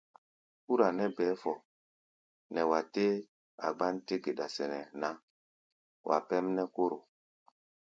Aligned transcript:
Ɓúra 0.65 0.87
nɛ́ 0.97 1.07
bɛɛ́ 1.15 1.35
fɔ 1.41 1.53
nɛ 2.53 2.61
wa 2.69 2.79
tɛ́ 2.93 3.09
a 3.65 3.67
gbán-té 3.77 4.15
geɗa 4.23 4.45
sɛnɛ 4.55 4.79
ná, 5.01 5.09
wa 6.07 6.17
pɛ́m 6.27 6.45
nɛ́ 6.55 6.65
kóro. 6.75 6.97